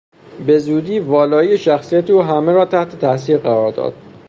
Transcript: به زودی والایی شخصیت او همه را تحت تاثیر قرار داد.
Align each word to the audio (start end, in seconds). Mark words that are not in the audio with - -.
به 0.47 0.59
زودی 0.59 0.99
والایی 0.99 1.57
شخصیت 1.57 2.09
او 2.09 2.21
همه 2.21 2.51
را 2.51 2.65
تحت 2.65 2.99
تاثیر 2.99 3.37
قرار 3.37 3.71
داد. 3.71 3.93